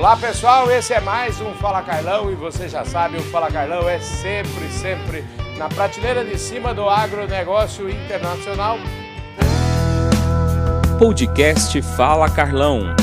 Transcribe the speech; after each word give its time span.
Olá 0.00 0.16
pessoal, 0.16 0.70
esse 0.70 0.94
é 0.94 1.00
mais 1.00 1.42
um 1.42 1.52
Fala 1.56 1.82
Carlão 1.82 2.32
e 2.32 2.34
você 2.34 2.66
já 2.66 2.86
sabe, 2.86 3.18
o 3.18 3.22
Fala 3.24 3.52
Carlão 3.52 3.86
é 3.86 4.00
sempre, 4.00 4.66
sempre 4.70 5.22
na 5.58 5.68
prateleira 5.68 6.24
de 6.24 6.38
cima 6.38 6.72
do 6.72 6.88
agronegócio 6.88 7.86
internacional. 7.86 8.78
Podcast 10.98 11.82
Fala 11.82 12.30
Carlão. 12.30 12.96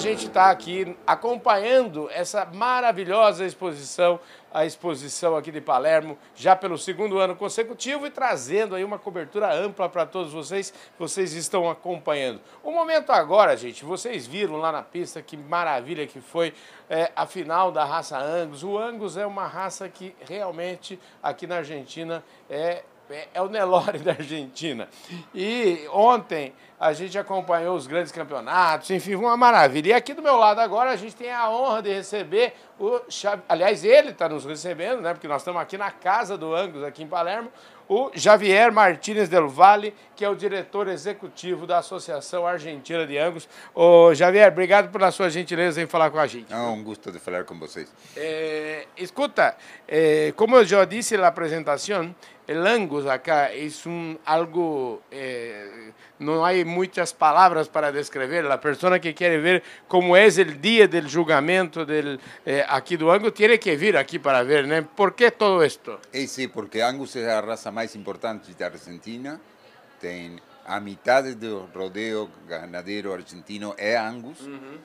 Gente 0.00 0.28
está 0.28 0.50
aqui 0.50 0.96
acompanhando 1.06 2.08
essa 2.10 2.46
maravilhosa 2.46 3.44
exposição, 3.44 4.18
a 4.50 4.64
exposição 4.64 5.36
aqui 5.36 5.52
de 5.52 5.60
Palermo, 5.60 6.16
já 6.34 6.56
pelo 6.56 6.78
segundo 6.78 7.18
ano 7.18 7.36
consecutivo 7.36 8.06
e 8.06 8.10
trazendo 8.10 8.74
aí 8.74 8.82
uma 8.82 8.98
cobertura 8.98 9.52
ampla 9.52 9.90
para 9.90 10.06
todos 10.06 10.32
vocês, 10.32 10.72
vocês 10.98 11.34
estão 11.34 11.68
acompanhando. 11.68 12.40
O 12.64 12.72
momento 12.72 13.12
agora, 13.12 13.54
gente, 13.58 13.84
vocês 13.84 14.26
viram 14.26 14.56
lá 14.56 14.72
na 14.72 14.82
pista 14.82 15.20
que 15.20 15.36
maravilha 15.36 16.06
que 16.06 16.18
foi 16.18 16.54
é, 16.88 17.12
a 17.14 17.26
final 17.26 17.70
da 17.70 17.84
raça 17.84 18.18
Angus. 18.18 18.62
O 18.62 18.78
Angus 18.78 19.18
é 19.18 19.26
uma 19.26 19.46
raça 19.46 19.86
que 19.86 20.16
realmente 20.26 20.98
aqui 21.22 21.46
na 21.46 21.56
Argentina 21.56 22.24
é 22.48 22.84
é, 23.10 23.40
o 23.40 23.48
Nelore 23.48 23.98
da 24.04 24.12
Argentina. 24.12 24.88
E 25.34 25.86
ontem 25.92 26.52
a 26.78 26.92
gente 26.94 27.18
acompanhou 27.18 27.76
os 27.76 27.86
grandes 27.86 28.10
campeonatos, 28.10 28.90
enfim, 28.90 29.14
uma 29.14 29.36
maravilha. 29.36 29.88
E 29.90 29.92
aqui 29.92 30.14
do 30.14 30.22
meu 30.22 30.36
lado 30.36 30.60
agora 30.60 30.90
a 30.90 30.96
gente 30.96 31.14
tem 31.14 31.30
a 31.30 31.50
honra 31.50 31.82
de 31.82 31.92
receber 31.92 32.54
o 32.78 33.00
aliás, 33.48 33.84
ele 33.84 34.10
está 34.10 34.28
nos 34.28 34.46
recebendo, 34.46 35.02
né? 35.02 35.12
Porque 35.12 35.28
nós 35.28 35.42
estamos 35.42 35.60
aqui 35.60 35.76
na 35.76 35.90
casa 35.90 36.38
do 36.38 36.54
Angus, 36.54 36.82
aqui 36.82 37.02
em 37.02 37.06
Palermo, 37.06 37.50
o 37.90 38.10
Javier 38.14 38.72
Martínez 38.72 39.28
del 39.28 39.48
Valle, 39.48 39.92
que 40.14 40.24
é 40.24 40.28
o 40.28 40.34
diretor 40.36 40.86
executivo 40.86 41.66
da 41.66 41.78
Associação 41.78 42.46
Argentina 42.46 43.04
de 43.04 43.18
Angus. 43.18 43.48
Ô, 43.74 44.14
Javier, 44.14 44.50
obrigado 44.50 44.92
pela 44.92 45.10
sua 45.10 45.28
gentileza 45.28 45.82
em 45.82 45.86
falar 45.86 46.08
com 46.10 46.18
a 46.20 46.26
gente. 46.26 46.52
É 46.52 46.56
um 46.56 46.84
gosto 46.84 47.10
de 47.10 47.18
falar 47.18 47.44
com 47.44 47.58
vocês. 47.58 47.92
É, 48.16 48.86
escuta, 48.96 49.56
é, 49.88 50.32
como 50.36 50.56
eu 50.56 50.64
já 50.64 50.84
disse 50.84 51.16
na 51.16 51.26
apresentação, 51.26 52.14
el 52.50 52.66
Angus 52.66 53.06
acá 53.06 53.52
es 53.52 53.86
un, 53.86 54.18
algo, 54.24 55.02
eh, 55.12 55.92
no 56.18 56.44
hay 56.44 56.64
muchas 56.64 57.14
palabras 57.14 57.68
para 57.68 57.92
descrever. 57.92 58.44
La 58.44 58.60
persona 58.60 58.98
que 58.98 59.14
quiere 59.14 59.38
ver 59.38 59.62
cómo 59.86 60.16
es 60.16 60.36
el 60.36 60.60
día 60.60 60.88
del 60.88 61.08
julgamento 61.08 61.86
del, 61.86 62.18
eh, 62.44 62.64
aquí 62.68 62.96
do 62.96 63.12
Angus 63.12 63.34
tiene 63.34 63.60
que 63.60 63.76
vir 63.76 63.96
aquí 63.96 64.18
para 64.18 64.42
ver, 64.42 64.66
¿no? 64.66 64.84
¿Por 64.84 65.14
qué 65.14 65.30
todo 65.30 65.62
esto? 65.62 66.00
Eh, 66.12 66.26
sí, 66.26 66.48
porque 66.48 66.82
Angus 66.82 67.14
es 67.14 67.24
la 67.24 67.40
raza 67.40 67.70
más 67.70 67.94
importante 67.94 68.52
de 68.52 68.64
Argentina. 68.64 69.38
Tem 70.00 70.40
a 70.66 70.80
mitad 70.80 71.22
del 71.22 71.72
rodeo 71.72 72.28
ganadero 72.48 73.14
argentino 73.14 73.76
es 73.78 73.96
Angus. 73.96 74.40
Uh 74.40 74.48
-huh. 74.48 74.78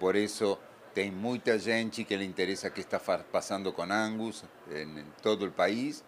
Por 0.00 0.16
eso 0.16 0.58
tem 0.94 1.12
muita 1.12 1.58
gente 1.58 2.06
que 2.06 2.16
le 2.16 2.24
interesa 2.24 2.72
qué 2.72 2.80
está 2.80 2.98
pasando 2.98 3.74
con 3.74 3.92
Angus 3.92 4.44
en 4.70 5.04
todo 5.20 5.44
el 5.44 5.50
país 5.50 6.02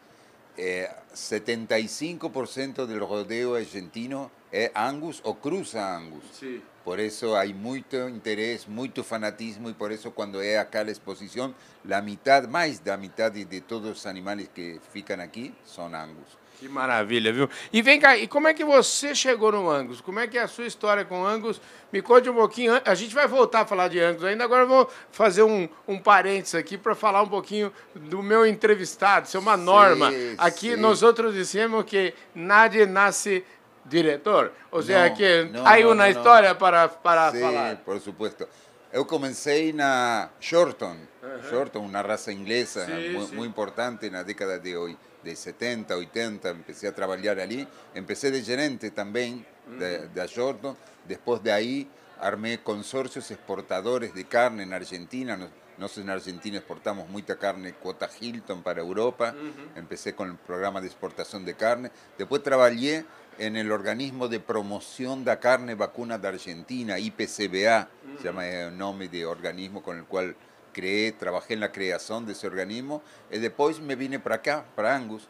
eh, 0.57 0.89
75% 1.15 2.87
del 2.87 3.01
rodeo 3.01 3.57
argentino 3.57 4.31
es 4.53 4.71
Angus 4.75 5.21
o 5.25 5.37
cruza 5.37 5.97
Angus. 5.97 6.25
Sí. 6.33 6.63
Por 6.85 7.01
eso 7.01 7.37
hay 7.37 7.55
mucho 7.55 8.09
interés, 8.09 8.69
mucho 8.69 9.03
fanatismo 9.03 9.71
y 9.71 9.73
por 9.73 9.91
eso 9.91 10.15
cuando 10.15 10.43
es 10.43 10.59
acá 10.59 10.85
la 10.85 10.91
exposición, 10.91 11.55
la 11.83 12.03
mitad, 12.03 12.47
más 12.47 12.85
de 12.85 12.91
la 12.91 12.97
mitad 12.99 13.33
de, 13.33 13.47
de 13.47 13.61
todos 13.63 13.85
los 13.85 14.07
animales 14.07 14.51
que 14.55 14.81
fican 14.93 15.21
aquí 15.21 15.55
son 15.65 15.95
Angus. 15.95 16.39
Que 16.59 16.69
maravilha, 16.69 17.33
viu? 17.33 17.49
E 17.73 17.83
vem 17.83 17.99
cá, 17.99 18.17
e 18.17 18.29
como 18.29 18.47
é 18.47 18.55
que 18.55 18.65
você 18.65 19.15
chegou 19.15 19.53
no 19.53 19.69
Angus? 19.69 20.01
Como 20.01 20.21
é 20.21 20.27
que 20.27 20.39
é 20.39 20.43
a 20.43 20.49
sua 20.49 20.67
história 20.67 21.05
com 21.05 21.27
Angus? 21.27 21.61
Me 21.93 22.01
conte 22.01 22.31
um 22.31 22.35
pouquinho. 22.35 22.81
A 22.85 22.95
gente 22.95 23.15
vai 23.15 23.27
voltar 23.27 23.63
a 23.63 23.67
falar 23.67 23.89
de 23.89 24.01
Angus 24.01 24.25
ainda, 24.25 24.45
agora 24.45 24.65
vou 24.65 24.89
fazer 25.11 25.43
um, 25.43 25.69
um 25.87 25.99
parênteses 25.99 26.55
aqui 26.55 26.79
para 26.79 26.95
falar 26.95 27.23
um 27.23 27.29
pouquinho 27.29 27.73
do 27.95 28.23
meu 28.23 28.47
entrevistado, 28.47 29.27
isso 29.27 29.37
é 29.37 29.41
uma 29.41 29.57
norma. 29.57 30.11
Sim, 30.11 30.35
aqui 30.39 30.71
sim. 30.71 30.77
nós 30.77 31.03
outros 31.03 31.35
dissemos 31.35 31.85
que 31.85 32.15
nadie 32.35 32.87
nasce 32.87 33.45
diretor. 33.85 34.53
Ou 34.71 34.83
seja, 34.83 35.09
não, 35.09 35.17
que 35.17 35.45
não, 35.53 35.67
há 35.67 35.93
uma 35.93 36.09
história 36.09 36.55
para, 36.55 36.89
para 36.89 37.33
sim, 37.33 37.41
falar. 37.41 37.77
por 37.79 38.01
supuesto. 38.01 38.47
Eu 38.93 39.05
comecei 39.05 39.73
na 39.73 40.31
Shorton, 40.39 40.97
Shorton, 41.43 41.81
uma 41.81 42.03
raça 42.03 42.33
inglesa 42.33 42.87
muito 43.33 43.45
importante 43.45 44.11
na 44.11 44.23
década 44.23 44.59
de 44.59 44.77
hoje 44.77 44.97
de 45.23 45.35
70, 45.35 45.97
80, 45.97 46.51
empecé 46.51 46.87
a 46.87 46.93
trabajar 46.93 47.39
allí. 47.39 47.67
Empecé 47.95 48.31
de 48.31 48.43
gerente 48.43 48.91
también 48.91 49.45
de, 49.79 50.09
de 50.09 50.21
Ashorton. 50.21 50.77
Después 51.07 51.43
de 51.43 51.51
ahí 51.53 51.89
armé 52.21 52.61
consorcios 52.63 53.31
exportadores 53.31 54.15
de 54.15 54.25
carne 54.27 54.63
en 54.63 54.73
Argentina. 54.73 55.37
Nosotros 55.79 56.05
en 56.05 56.11
Argentina 56.11 56.59
exportamos 56.59 57.09
mucha 57.09 57.37
carne 57.37 57.73
cuota 57.73 58.09
Hilton 58.21 58.63
para 58.63 58.81
Europa. 58.81 59.35
Empecé 59.75 60.15
con 60.15 60.31
el 60.31 60.37
programa 60.37 60.81
de 60.81 60.87
exportación 60.87 61.45
de 61.45 61.55
carne. 61.55 61.91
Después 62.19 62.43
trabajé 62.43 63.05
en 63.39 63.57
el 63.57 63.73
organismo 63.73 64.29
de 64.29 64.41
promoción 64.41 65.25
de 65.25 65.39
carne 65.39 65.75
vacuna 65.75 66.19
de 66.19 66.29
Argentina, 66.29 66.99
IPCBA, 66.99 67.89
se 68.19 68.25
llama 68.25 68.47
el 68.47 68.77
nombre 68.79 69.09
de 69.09 69.27
organismo 69.27 69.83
con 69.83 69.99
el 69.99 70.05
cual 70.05 70.37
creé, 70.75 71.13
trabajé 71.13 71.55
en 71.55 71.61
la 71.61 71.73
creación 71.73 72.27
de 72.27 72.33
ese 72.33 72.47
organismo 72.47 73.03
y 73.31 73.39
después 73.39 73.81
me 73.81 73.97
vine 73.97 74.21
para 74.21 74.35
acá, 74.35 74.65
para 74.77 74.95
Angus, 74.95 75.27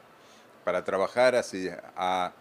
para 0.65 0.83
trabajar 0.83 1.37
hace 1.37 1.79
a 1.97 2.33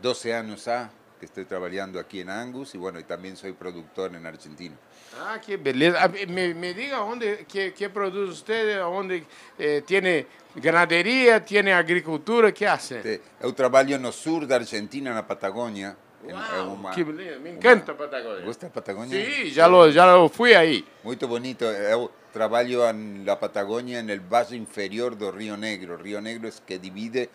12 0.00 0.34
años 0.34 0.64
ya 0.64 0.90
que 1.18 1.26
estoy 1.26 1.44
trabajando 1.44 1.98
aquí 1.98 2.20
en 2.20 2.30
Angus 2.30 2.74
y 2.74 2.78
bueno, 2.78 2.98
y 2.98 3.04
también 3.04 3.36
soy 3.36 3.52
productor 3.52 4.14
en 4.14 4.26
Argentina. 4.26 4.76
Ah, 5.18 5.40
qué 5.44 5.56
beleza. 5.56 6.08
Me, 6.28 6.54
me 6.54 6.74
diga 6.74 6.98
dónde, 6.98 7.46
qué, 7.50 7.72
qué, 7.72 7.88
produce 7.88 8.32
usted, 8.32 8.78
dónde 8.80 9.24
eh, 9.58 9.82
tiene 9.86 10.26
ganadería, 10.56 11.44
tiene 11.44 11.72
agricultura, 11.72 12.52
¿qué 12.52 12.66
hace? 12.66 13.20
Yo 13.40 13.54
trabajo 13.54 13.90
en 13.90 14.04
el 14.04 14.12
sur 14.12 14.46
de 14.46 14.54
Argentina, 14.54 15.10
en 15.10 15.16
la 15.16 15.26
Patagonia, 15.26 15.96
Wow, 16.32 16.74
uma, 16.74 16.90
que 16.90 17.04
beleza. 17.04 17.38
Me 17.38 17.50
encanta 17.50 17.92
a 17.92 17.94
Patagônia. 17.94 18.44
Gosta 18.44 18.66
da 18.66 18.72
Patagônia? 18.72 19.24
Sim, 19.24 19.50
já 19.50 19.66
lo, 19.66 19.90
já 19.90 20.14
lo 20.14 20.28
fui 20.28 20.54
aí. 20.54 20.84
Muito 21.02 21.28
bonito. 21.28 21.64
Eu 21.64 22.10
trabalho 22.32 22.80
na 22.92 23.36
Patagônia 23.36 24.02
no 24.02 24.20
valle 24.22 24.56
inferior 24.56 25.14
do 25.14 25.30
Rio 25.30 25.56
Negro. 25.56 25.96
Rio 26.02 26.20
Negro 26.20 26.48
é 26.48 26.52
que 26.64 26.78
divide 26.78 27.28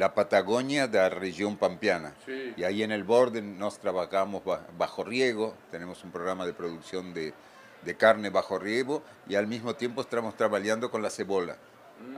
a 0.00 0.08
Patagônia 0.08 0.88
da 0.88 1.08
região 1.08 1.54
pampeana. 1.54 2.14
Sí. 2.24 2.54
E 2.56 2.64
aí 2.64 2.86
no 2.86 3.04
borde 3.04 3.40
nós 3.40 3.76
trabalhamos 3.76 4.42
bajo 4.72 5.02
riego, 5.02 5.54
temos 5.70 6.02
um 6.04 6.10
programa 6.10 6.46
de 6.46 6.52
produção 6.52 7.12
de, 7.12 7.34
de 7.82 7.94
carne 7.94 8.30
bajo 8.30 8.56
riego 8.56 9.02
e 9.28 9.36
ao 9.36 9.46
mesmo 9.46 9.74
tempo 9.74 10.00
estamos 10.00 10.34
trabalhando 10.34 10.88
com 10.88 10.98
a 11.04 11.10
cebola. 11.10 11.58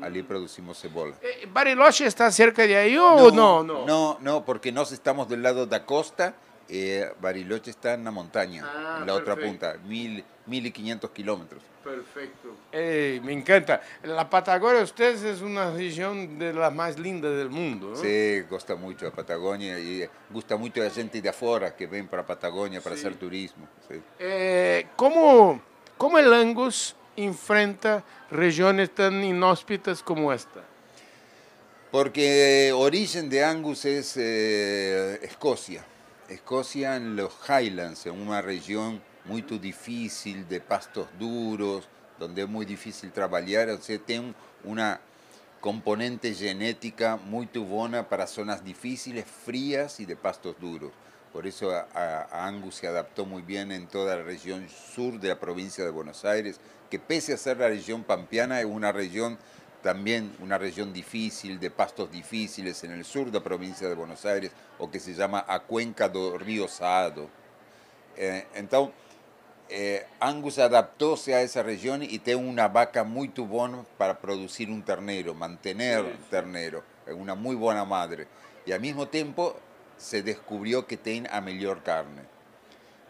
Ali 0.00 0.22
producimos 0.22 0.81
cebola. 0.81 1.15
Eh, 1.22 1.47
¿Bariloche 1.53 2.06
está 2.06 2.31
cerca 2.31 2.66
de 2.66 2.76
ahí 2.76 2.97
o 2.97 3.31
no? 3.31 3.62
No, 3.62 3.87
no, 3.87 4.19
no, 4.20 4.44
porque 4.44 4.72
nos 4.72 4.91
estamos 4.93 5.28
del 5.28 5.43
lado 5.43 5.66
de 5.66 5.70
la 5.78 5.84
costa. 5.87 6.34
Eh, 6.69 7.06
Bariloche 7.20 7.70
está 7.70 7.94
en 7.94 8.04
la 8.04 8.10
montaña, 8.10 8.65
ah, 8.65 8.98
en 9.00 9.06
la 9.06 9.15
perfecto. 9.15 9.32
otra 9.32 9.37
punta, 9.47 9.76
mil, 9.87 10.25
mil 10.47 10.66
y 10.66 10.71
quinientos 10.71 11.10
kilómetros. 11.10 11.62
Perfecto. 11.84 12.48
Eh, 12.71 13.21
me 13.25 13.32
encanta. 13.32 13.81
La 14.04 14.31
Patagonia, 14.31 14.82
ustedes 14.82 15.22
es 15.22 15.41
una 15.42 15.71
región 15.72 16.38
de 16.38 16.53
las 16.54 16.72
más 16.72 16.98
lindas 16.98 17.32
del 17.37 17.50
mundo. 17.50 17.91
¿no? 17.91 17.97
Sí, 17.97 18.41
gusta 18.48 18.76
mucho 18.76 19.04
la 19.04 19.10
Patagonia 19.10 19.78
y 19.78 20.09
gusta 20.31 20.56
mucho 20.56 20.82
la 20.82 20.91
gente 20.91 21.21
de 21.21 21.28
afuera 21.28 21.75
que 21.76 21.87
ven 21.88 22.06
para 22.06 22.25
Patagonia 22.25 22.81
para 22.81 22.94
Sí. 22.97 23.03
hacer 23.03 23.16
turismo. 23.19 23.66
sí. 23.91 24.00
Eh, 24.21 24.87
¿cómo, 24.97 25.60
¿Cómo 25.98 26.19
el 26.19 26.32
Angus 26.32 26.94
enfrenta 27.16 28.04
regiones 28.30 28.94
tan 28.94 29.22
inhóspitas 29.24 30.02
como 30.02 30.32
esta? 30.32 30.62
Porque 31.90 32.72
origen 32.74 33.28
de 33.28 33.44
Angus 33.44 33.84
es 33.84 34.16
eh, 34.16 35.20
Escocia. 35.22 35.84
Escocia 36.28 36.96
en 36.96 37.16
los 37.16 37.32
Highlands, 37.46 38.06
en 38.06 38.18
una 38.18 38.40
región 38.40 39.02
muy 39.26 39.42
difícil, 39.42 40.48
de 40.48 40.60
pastos 40.60 41.06
duros, 41.18 41.86
donde 42.18 42.42
es 42.42 42.48
muy 42.48 42.64
difícil 42.64 43.12
trabajar. 43.12 43.68
O 43.70 43.78
sea, 43.78 43.98
tiene 43.98 44.32
una 44.65 45.00
componente 45.60 46.34
genética 46.34 47.16
muy 47.16 47.47
buena 47.47 48.08
para 48.08 48.26
zonas 48.26 48.65
difíciles, 48.65 49.24
frías 49.26 50.00
y 50.00 50.06
de 50.06 50.16
pastos 50.16 50.56
duros. 50.60 50.92
Por 51.32 51.46
eso 51.46 51.70
a, 51.70 51.86
a 51.94 52.46
Angus 52.46 52.76
se 52.76 52.86
adaptó 52.86 53.24
muy 53.24 53.42
bien 53.42 53.72
en 53.72 53.86
toda 53.86 54.16
la 54.16 54.22
región 54.22 54.68
sur 54.68 55.18
de 55.18 55.28
la 55.28 55.40
provincia 55.40 55.84
de 55.84 55.90
Buenos 55.90 56.24
Aires, 56.24 56.60
que 56.90 56.98
pese 56.98 57.32
a 57.32 57.36
ser 57.38 57.56
la 57.56 57.68
región 57.68 58.04
pampeana, 58.04 58.60
es 58.60 58.66
una 58.66 58.92
región 58.92 59.38
también 59.82 60.34
una 60.40 60.56
región 60.56 60.92
difícil, 60.92 61.58
de 61.58 61.70
pastos 61.70 62.10
difíciles 62.10 62.82
en 62.84 62.92
el 62.92 63.04
sur 63.04 63.26
de 63.26 63.38
la 63.38 63.44
provincia 63.44 63.88
de 63.88 63.94
Buenos 63.94 64.24
Aires, 64.24 64.52
o 64.78 64.90
que 64.90 65.00
se 65.00 65.12
llama 65.12 65.44
a 65.46 65.60
cuenca 65.60 66.08
do 66.08 66.38
Río 66.38 66.68
Saado. 66.68 67.28
Eh, 68.16 68.46
entonces, 68.54 68.94
eh, 69.68 70.06
Angus 70.20 70.58
adaptóse 70.58 71.34
a 71.34 71.42
esa 71.42 71.62
región 71.62 72.02
y 72.02 72.18
tiene 72.20 72.48
una 72.48 72.68
vaca 72.68 73.04
muy 73.04 73.28
buena 73.28 73.84
para 73.98 74.18
producir 74.18 74.70
un 74.70 74.82
ternero, 74.82 75.34
mantener 75.34 76.04
Sí, 76.04 76.26
ternero, 76.30 76.84
una 77.16 77.34
muy 77.34 77.56
buena 77.56 77.84
madre. 77.84 78.28
Y 78.64 78.72
al 78.72 78.80
mismo 78.80 79.08
tiempo 79.08 79.56
se 80.03 80.22
descubrió 80.22 80.87
que 80.87 80.97
tiene 80.97 81.28
a 81.33 81.41
mejor 81.41 81.83
carne. 81.83 82.22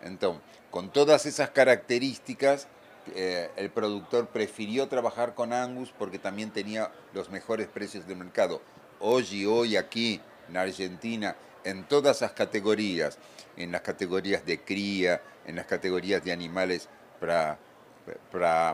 Entonces, 0.03 0.43
con 0.71 0.91
todas 0.91 1.27
esas 1.27 1.51
características, 1.51 2.69
eh, 3.15 3.51
el 3.57 3.71
productor 3.71 4.29
prefirió 4.29 4.87
trabajar 4.89 5.35
con 5.35 5.53
Angus 5.53 5.93
porque 5.99 6.19
también 6.19 6.51
tenía 6.51 6.93
los 7.15 7.31
mejores 7.31 7.67
precios 7.67 8.07
del 8.07 8.19
mercado. 8.19 8.61
Hoy 9.01 9.27
y 9.33 9.47
hoy 9.47 9.77
aquí 9.77 10.21
en 10.49 10.57
Argentina, 10.57 11.35
en 11.65 11.85
todas 11.85 12.21
las 12.21 12.33
categorías, 12.33 13.19
en 13.57 13.73
las 13.73 13.81
categorías 13.81 14.45
de 14.45 14.61
cría, 14.61 15.23
en 15.47 15.57
las 15.57 15.67
categorías 15.67 16.23
de 16.23 16.33
animales 16.33 16.89
para 17.21 17.59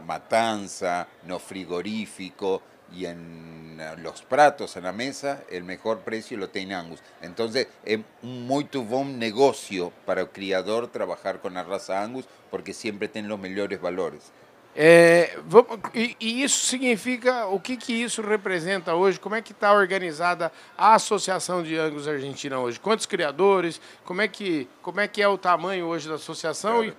matanza, 0.00 1.06
no 1.24 1.38
frigorífico, 1.38 2.62
y 2.92 3.06
en 3.06 3.80
los 4.02 4.22
pratos 4.22 4.76
en 4.76 4.84
la 4.84 4.92
mesa, 4.92 5.42
el 5.50 5.64
mejor 5.64 6.00
precio 6.00 6.36
lo 6.36 6.48
tiene 6.48 6.74
Angus. 6.74 7.00
Entonces, 7.22 7.68
es 7.84 8.00
un 8.22 8.46
muy 8.46 8.64
buen 8.64 9.18
negocio 9.18 9.92
para 10.04 10.22
el 10.22 10.28
criador 10.28 10.88
trabajar 10.88 11.40
con 11.40 11.54
la 11.54 11.62
raza 11.62 12.02
Angus 12.02 12.26
porque 12.50 12.72
siempre 12.72 13.08
tiene 13.08 13.28
los 13.28 13.38
mejores 13.38 13.80
valores. 13.80 14.32
É, 14.80 15.36
vamos, 15.44 15.80
e, 15.92 16.14
e, 16.20 16.44
isso 16.44 16.66
significa, 16.66 17.46
o 17.46 17.58
que, 17.58 17.76
que 17.76 17.92
isso 17.92 18.22
representa 18.22 18.94
hoje? 18.94 19.18
Como 19.18 19.34
é 19.34 19.42
que 19.42 19.50
está 19.50 19.72
organizada 19.72 20.52
a 20.76 20.94
Associação 20.94 21.64
de 21.64 21.76
Angus 21.76 22.06
Argentina 22.06 22.60
hoje? 22.60 22.78
Quantos 22.78 23.04
criadores? 23.04 23.80
Como 24.04 24.22
é 24.22 24.28
que, 24.28 24.68
como 24.80 25.00
é, 25.00 25.08
que 25.08 25.20
é 25.20 25.26
o 25.26 25.36
tamanho 25.36 25.86
hoje 25.86 26.08
da 26.08 26.14
associação? 26.14 26.92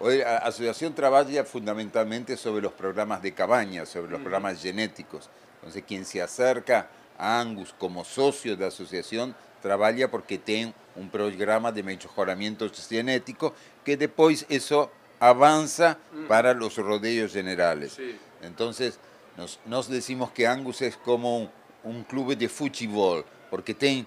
Hoy 0.00 0.20
a 0.20 0.38
asociación 0.38 0.94
trabaja 0.94 1.44
fundamentalmente 1.44 2.36
sobre 2.36 2.62
los 2.62 2.72
programas 2.72 3.20
de 3.20 3.34
cabaña, 3.34 3.84
sobre 3.84 4.12
los 4.12 4.20
programas 4.20 4.62
genéticos. 4.62 5.28
Entonces, 5.56 5.82
quien 5.86 6.04
se 6.04 6.22
acerca 6.22 6.88
a 7.18 7.40
Angus 7.40 7.74
como 7.76 8.04
socio 8.04 8.56
de 8.56 8.66
asociación 8.66 9.34
trabaja 9.60 10.08
porque 10.08 10.38
tiene 10.38 10.72
un 10.94 11.10
programa 11.10 11.72
de 11.72 11.82
mejoramiento 11.82 12.70
genético 12.88 13.54
que 13.84 13.96
después 13.96 14.46
eso 14.48 14.88
avanza 15.18 15.98
para 16.28 16.54
los 16.54 16.76
rodeos 16.76 17.32
generales. 17.32 17.98
Entonces, 18.40 19.00
nos, 19.66 19.88
decimos 19.88 20.30
que 20.30 20.46
Angus 20.46 20.80
es 20.82 20.96
como 20.96 21.38
un, 21.38 21.50
un 21.82 22.04
club 22.04 22.36
de 22.36 22.48
fútbol, 22.48 23.24
porque 23.50 23.74
tiene 23.74 24.06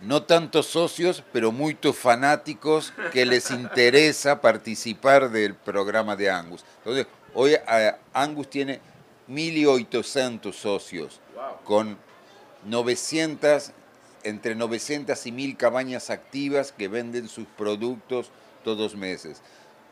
no 0.00 0.22
tantos 0.22 0.66
socios, 0.66 1.22
pero 1.32 1.52
muchos 1.52 1.96
fanáticos 1.96 2.92
que 3.12 3.26
les 3.26 3.50
interesa 3.50 4.40
participar 4.40 5.30
del 5.30 5.54
programa 5.54 6.16
de 6.16 6.30
Angus. 6.30 6.64
Entonces, 6.78 7.06
hoy 7.34 7.54
eh, 7.54 7.94
Angus 8.12 8.48
tiene 8.48 8.80
1.800 9.28 10.52
socios, 10.52 11.20
con 11.64 11.98
900, 12.64 13.72
entre 14.22 14.54
900 14.54 15.26
y 15.26 15.32
1.000 15.32 15.56
cabañas 15.56 16.10
activas 16.10 16.72
que 16.72 16.88
venden 16.88 17.28
sus 17.28 17.46
productos 17.46 18.30
todos 18.64 18.96
meses. 18.96 19.42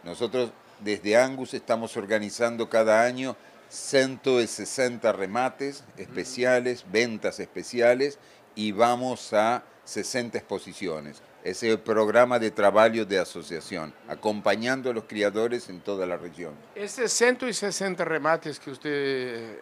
Nosotros 0.05 0.51
desde 0.81 1.17
Angus 1.17 1.55
estamos 1.55 1.97
organizando 1.97 2.69
cada 2.69 3.03
año 3.03 3.37
160 3.69 5.13
remates 5.13 5.85
especiales, 5.97 6.87
ventas 6.91 7.41
especiales, 7.41 8.19
y 8.59 8.73
vamos 8.73 9.33
a 9.33 9.63
60 9.85 10.37
exposiciones. 10.37 11.23
Es 11.45 11.63
el 11.63 11.79
programa 11.79 12.41
de 12.41 12.51
trabajo 12.51 13.05
de 13.05 13.17
asociación, 13.17 13.95
acompañando 14.09 14.91
a 14.91 14.93
los 14.93 15.05
criadores 15.05 15.69
en 15.69 15.81
toda 15.81 16.05
la 16.05 16.17
región. 16.17 16.55
Estos 16.75 17.13
160 17.13 18.05
remates 18.05 18.59
que 18.59 18.73
usted 18.73 18.91
eh, 18.93 19.61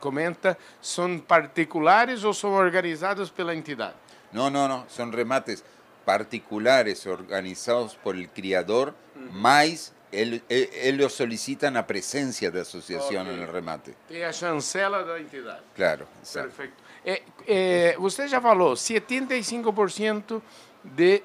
comenta, 0.00 0.58
¿son 0.80 1.20
particulares 1.20 2.24
o 2.24 2.34
son 2.34 2.54
organizados 2.54 3.30
por 3.30 3.46
la 3.46 3.52
entidad? 3.52 3.94
No, 4.32 4.50
no, 4.50 4.66
no, 4.66 4.86
son 4.88 5.12
remates 5.12 5.62
particulares 6.04 7.06
organizados 7.06 7.94
por 7.94 8.16
el 8.16 8.28
criador, 8.28 8.92
más 9.30 9.92
ellos 10.10 11.14
solicitan 11.14 11.74
la 11.74 11.86
presencia 11.86 12.50
de 12.50 12.60
asociación 12.60 13.28
en 13.28 13.40
el 13.40 13.48
remate. 13.48 13.94
Y 14.10 14.20
a 14.20 14.30
chancela 14.30 15.02
la 15.02 15.16
entidad. 15.16 15.60
Claro, 15.74 16.06
Perfecto. 16.34 16.82
É, 17.04 17.22
é, 17.46 17.96
você 17.98 18.28
já 18.28 18.40
falou, 18.40 18.74
75% 18.74 20.40
de, 20.84 21.22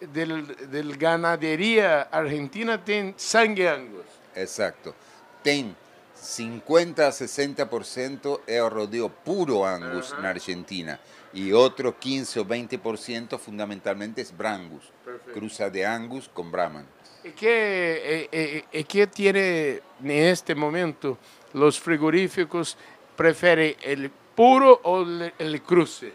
de, 0.00 0.42
de 0.66 0.96
ganaderia 0.96 2.08
argentina 2.10 2.76
tem 2.76 3.14
sangue 3.16 3.66
angus. 3.66 4.06
Exato. 4.34 4.94
Tem 5.42 5.76
50 6.14 7.06
a 7.06 7.10
60% 7.10 8.40
é 8.46 8.62
o 8.62 8.68
rodeo 8.68 9.10
puro 9.10 9.64
angus 9.64 10.12
uh 10.12 10.16
-huh. 10.16 10.22
na 10.22 10.28
Argentina 10.28 11.00
e 11.34 11.52
outro 11.52 11.92
15 11.92 12.38
ou 12.38 12.44
20% 12.44 13.38
fundamentalmente 13.38 14.20
é 14.20 14.24
brangus, 14.32 14.92
Perfecto. 15.04 15.32
cruza 15.32 15.70
de 15.70 15.84
angus 15.84 16.28
com 16.28 16.50
brahman. 16.50 16.86
¿Y 17.24 17.30
qué, 17.30 18.28
eh, 18.32 18.64
eh, 18.72 18.84
¿Qué 18.84 19.06
tiene 19.06 19.80
en 20.02 20.10
este 20.10 20.54
momento 20.54 21.18
los 21.54 21.78
frigoríficos? 21.78 22.76
¿Prefieren 23.16 23.76
el 23.82 24.10
puro 24.34 24.80
o 24.84 25.04
el 25.38 25.62
cruce? 25.62 26.12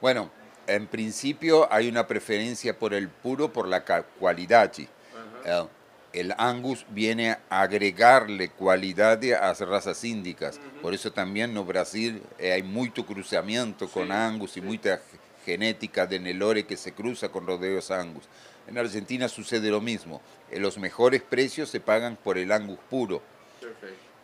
Bueno, 0.00 0.30
en 0.66 0.86
principio 0.86 1.72
hay 1.72 1.88
una 1.88 2.06
preferencia 2.06 2.78
por 2.78 2.92
el 2.94 3.08
puro 3.08 3.52
por 3.52 3.68
la 3.68 3.84
calidad. 3.84 4.72
el, 6.12 6.34
Angus 6.38 6.86
viene 6.90 7.38
a 7.50 7.60
agregarle 7.62 8.50
cualidad 8.50 9.22
a 9.24 9.48
las 9.48 9.60
razas 9.60 10.02
índicas. 10.04 10.60
Por 10.82 10.94
eso 10.94 11.12
también 11.12 11.56
en 11.56 11.66
Brasil 11.66 12.22
eh, 12.38 12.52
hay 12.52 12.62
mucho 12.62 13.06
cruzamiento 13.06 13.88
con 13.88 14.10
Angus 14.10 14.56
y 14.56 14.60
mucha 14.60 15.00
genética 15.44 16.06
de 16.06 16.18
Nelore 16.18 16.66
que 16.66 16.76
se 16.76 16.92
cruza 16.92 17.28
con 17.28 17.46
rodeos 17.46 17.90
Angus. 17.90 18.24
En 18.66 18.76
Argentina 18.78 19.28
sucede 19.28 19.70
lo 19.70 19.80
mismo. 19.80 20.20
Los 20.50 20.78
mejores 20.78 21.22
precios 21.22 21.70
se 21.70 21.80
pagan 21.80 22.16
por 22.16 22.38
el 22.38 22.50
Angus 22.50 22.78
puro 22.90 23.22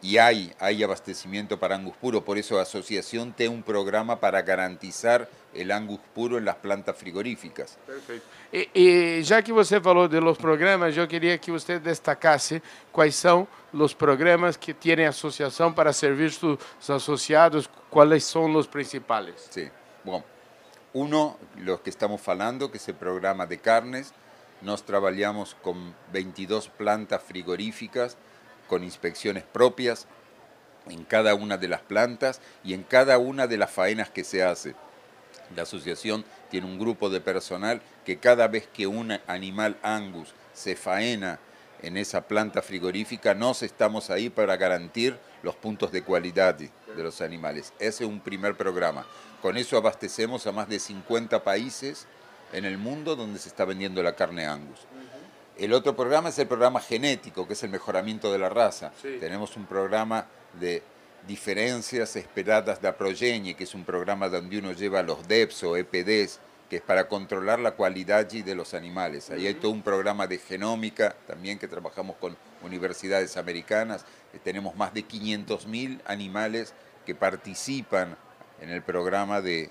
y 0.02 0.18
hay, 0.18 0.52
hay 0.58 0.82
abastecimiento 0.82 1.58
para 1.58 1.76
Angus 1.76 1.96
puro, 1.96 2.24
por 2.24 2.36
eso 2.36 2.56
la 2.56 2.62
asociación 2.62 3.32
tiene 3.32 3.54
un 3.54 3.62
programa 3.62 4.18
para 4.18 4.42
garantizar 4.42 5.28
el 5.54 5.70
Angus 5.70 6.00
puro 6.12 6.38
en 6.38 6.44
las 6.44 6.56
plantas 6.56 6.96
frigoríficas. 6.96 7.78
Perfeito. 7.86 8.24
E, 8.52 8.68
e 8.74 9.22
já 9.22 9.40
que 9.40 9.52
você 9.52 9.80
falou 9.80 10.08
de 10.08 10.20
los 10.20 10.36
programas, 10.36 10.96
eu 10.96 11.06
queria 11.06 11.38
que 11.38 11.52
você 11.52 11.78
destacasse 11.78 12.60
quais 12.90 13.14
são 13.14 13.46
os 13.72 13.94
programas 13.94 14.56
que 14.56 14.74
tem 14.74 15.06
a 15.06 15.10
associação 15.10 15.72
para 15.72 15.92
servir 15.92 16.32
seus 16.32 16.58
associados, 16.90 17.70
quais 17.88 18.24
são 18.24 18.52
os 18.56 18.66
principais. 18.66 19.48
Sí, 19.50 19.70
bom. 20.04 20.22
Uno, 20.94 21.38
los 21.58 21.80
que 21.80 21.90
estamos 21.90 22.20
falando, 22.20 22.70
que 22.70 22.76
es 22.76 22.88
el 22.88 22.96
programa 22.96 23.46
de 23.46 23.56
carnes, 23.56 24.12
nos 24.60 24.82
trabajamos 24.82 25.56
con 25.62 25.94
22 26.12 26.68
plantas 26.68 27.22
frigoríficas, 27.22 28.16
con 28.72 28.84
inspecciones 28.84 29.44
propias 29.44 30.06
en 30.88 31.04
cada 31.04 31.34
una 31.34 31.58
de 31.58 31.68
las 31.68 31.82
plantas 31.82 32.40
y 32.64 32.72
en 32.72 32.84
cada 32.84 33.18
una 33.18 33.46
de 33.46 33.58
las 33.58 33.70
faenas 33.70 34.08
que 34.08 34.24
se 34.24 34.42
hace. 34.42 34.74
La 35.54 35.64
asociación 35.64 36.24
tiene 36.50 36.66
un 36.66 36.78
grupo 36.78 37.10
de 37.10 37.20
personal 37.20 37.82
que 38.06 38.16
cada 38.16 38.48
vez 38.48 38.66
que 38.72 38.86
un 38.86 39.12
animal 39.26 39.76
angus 39.82 40.32
se 40.54 40.74
faena 40.74 41.38
en 41.82 41.98
esa 41.98 42.26
planta 42.26 42.62
frigorífica, 42.62 43.34
nos 43.34 43.62
estamos 43.62 44.08
ahí 44.08 44.30
para 44.30 44.56
garantir 44.56 45.18
los 45.42 45.54
puntos 45.54 45.92
de 45.92 46.02
cualidad 46.02 46.54
de 46.54 46.70
los 46.96 47.20
animales. 47.20 47.74
Ese 47.78 48.04
es 48.04 48.08
un 48.08 48.20
primer 48.20 48.56
programa. 48.56 49.04
Con 49.42 49.58
eso 49.58 49.76
abastecemos 49.76 50.46
a 50.46 50.52
más 50.52 50.66
de 50.66 50.78
50 50.78 51.44
países 51.44 52.06
en 52.54 52.64
el 52.64 52.78
mundo 52.78 53.16
donde 53.16 53.38
se 53.38 53.50
está 53.50 53.66
vendiendo 53.66 54.02
la 54.02 54.16
carne 54.16 54.46
angus. 54.46 54.86
El 55.58 55.72
otro 55.72 55.94
programa 55.94 56.30
es 56.30 56.38
el 56.38 56.46
programa 56.46 56.80
genético, 56.80 57.46
que 57.46 57.52
es 57.52 57.62
el 57.62 57.70
mejoramiento 57.70 58.32
de 58.32 58.38
la 58.38 58.48
raza. 58.48 58.92
Tenemos 59.20 59.56
un 59.56 59.66
programa 59.66 60.26
de 60.58 60.82
diferencias 61.26 62.16
esperadas 62.16 62.80
de 62.80 62.92
progenie, 62.92 63.54
que 63.54 63.64
es 63.64 63.74
un 63.74 63.84
programa 63.84 64.28
donde 64.28 64.58
uno 64.58 64.72
lleva 64.72 65.02
los 65.02 65.26
DEPS 65.28 65.64
o 65.64 65.76
EPDs, 65.76 66.40
que 66.68 66.76
es 66.76 66.82
para 66.82 67.06
controlar 67.06 67.60
la 67.60 67.72
cualidad 67.72 68.26
de 68.26 68.54
los 68.54 68.72
animales. 68.72 69.30
Ahí 69.30 69.46
hay 69.46 69.54
todo 69.54 69.72
un 69.72 69.82
programa 69.82 70.26
de 70.26 70.38
genómica 70.38 71.14
también 71.26 71.58
que 71.58 71.68
trabajamos 71.68 72.16
con 72.16 72.36
universidades 72.62 73.36
americanas. 73.36 74.06
Tenemos 74.42 74.74
más 74.74 74.94
de 74.94 75.06
500.000 75.06 76.00
animales 76.06 76.72
que 77.04 77.14
participan 77.14 78.16
en 78.60 78.70
el 78.70 78.82
programa 78.82 79.42
de, 79.42 79.70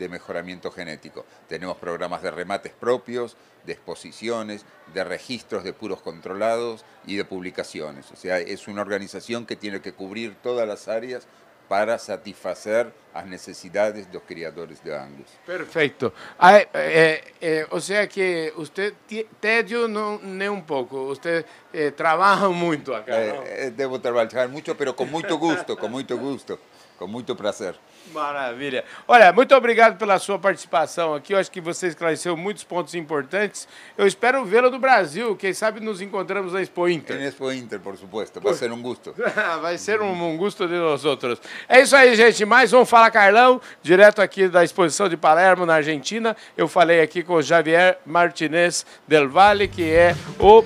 de 0.00 0.08
mejoramiento 0.08 0.72
genético. 0.72 1.24
Tenemos 1.46 1.76
programas 1.76 2.22
de 2.22 2.30
remates 2.30 2.72
propios, 2.72 3.36
de 3.64 3.74
exposiciones, 3.74 4.64
de 4.94 5.04
registros 5.04 5.62
de 5.62 5.74
puros 5.74 6.00
controlados 6.00 6.84
y 7.06 7.16
de 7.16 7.24
publicaciones. 7.24 8.10
O 8.10 8.16
sea, 8.16 8.38
es 8.38 8.66
una 8.66 8.80
organización 8.80 9.44
que 9.46 9.56
tiene 9.56 9.80
que 9.80 9.92
cubrir 9.92 10.34
todas 10.42 10.66
las 10.66 10.88
áreas 10.88 11.26
para 11.68 11.98
satisfacer 11.98 12.92
as 13.14 13.26
necessidades 13.26 14.10
dos 14.10 14.22
criadores 14.26 14.82
de 14.82 14.92
Angus. 14.92 15.28
Perfeito. 15.46 16.12
Ah, 16.36 16.58
é, 16.58 16.68
é, 16.74 17.24
é, 17.40 17.66
ou 17.70 17.80
seja 17.80 18.08
que 18.08 18.52
você 18.56 18.92
tédio 19.40 19.86
não 19.86 20.18
nem 20.18 20.48
um 20.48 20.60
pouco, 20.60 21.06
você 21.06 21.44
é, 21.72 21.92
trabalha 21.92 22.48
muito 22.50 22.92
acá. 22.92 23.14
É, 23.14 23.70
devo 23.70 24.00
trabalhar 24.00 24.48
muito, 24.48 24.74
mas 24.76 24.92
com 24.92 25.04
muito 25.04 25.38
gosto, 25.38 25.76
com 25.76 25.88
muito 25.88 26.18
gosto, 26.18 26.58
com 27.00 27.06
muito 27.06 27.34
prazer. 27.34 27.74
Maravilha. 28.12 28.84
Olha, 29.08 29.32
muito 29.32 29.54
obrigado 29.54 29.96
pela 29.96 30.18
sua 30.18 30.38
participação 30.38 31.14
aqui. 31.14 31.32
Eu 31.32 31.38
acho 31.38 31.50
que 31.50 31.60
você 31.60 31.86
esclareceu 31.86 32.36
muitos 32.36 32.62
pontos 32.62 32.94
importantes. 32.94 33.66
Eu 33.96 34.06
espero 34.06 34.44
vê-lo 34.44 34.70
no 34.70 34.78
Brasil. 34.78 35.34
Quem 35.34 35.54
sabe 35.54 35.80
nos 35.80 36.02
encontramos 36.02 36.52
na 36.52 36.60
Expo 36.60 36.86
Inter. 36.86 37.18
Na 37.18 37.24
Expo 37.24 37.50
Inter, 37.50 37.80
por 37.80 37.96
supuesto. 37.96 38.38
Vai 38.38 38.52
ser 38.52 38.70
um 38.70 38.82
gosto. 38.82 39.14
Vai 39.62 39.78
ser 39.78 40.02
um, 40.02 40.12
um 40.12 40.36
gosto 40.36 40.68
de 40.68 40.74
nós 40.74 41.06
outros. 41.06 41.40
É 41.66 41.80
isso 41.80 41.96
aí, 41.96 42.14
gente. 42.14 42.44
Mais 42.44 42.74
um 42.74 42.84
Fala 42.84 43.10
Carlão, 43.10 43.62
direto 43.82 44.20
aqui 44.20 44.46
da 44.46 44.62
exposição 44.62 45.08
de 45.08 45.16
Palermo, 45.16 45.64
na 45.64 45.76
Argentina. 45.76 46.36
Eu 46.54 46.68
falei 46.68 47.00
aqui 47.00 47.22
com 47.22 47.34
o 47.34 47.42
Javier 47.42 47.98
Martinez 48.04 48.84
Del 49.08 49.30
Valle, 49.30 49.68
que 49.68 49.90
é 49.90 50.14
o 50.38 50.62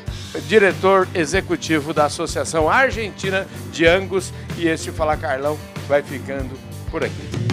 diretor 0.49 1.07
executivo 1.15 1.95
da 1.95 2.07
Associação 2.07 2.69
Argentina 2.69 3.47
de 3.71 3.87
Angus. 3.87 4.33
E 4.59 4.67
este 4.67 4.91
Fala 4.91 5.17
Carlão 5.17 5.57
vai 5.89 6.03
ficando 6.03 6.59
por 6.91 7.05
aqui. 7.05 7.44